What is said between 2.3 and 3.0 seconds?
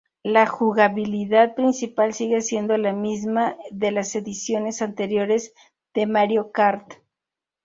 siendo la